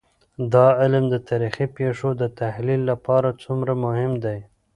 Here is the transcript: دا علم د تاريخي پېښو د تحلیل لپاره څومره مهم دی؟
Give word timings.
دا 0.53 0.65
علم 0.81 1.03
د 1.09 1.15
تاريخي 1.27 1.65
پېښو 1.77 2.09
د 2.21 2.23
تحلیل 2.39 2.81
لپاره 2.91 3.37
څومره 3.43 3.71
مهم 3.83 4.11
دی؟ 4.23 4.39